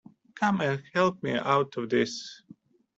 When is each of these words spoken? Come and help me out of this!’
Come 0.33 0.61
and 0.61 0.81
help 0.95 1.21
me 1.21 1.33
out 1.37 1.77
of 1.77 1.91
this!’ 1.91 2.41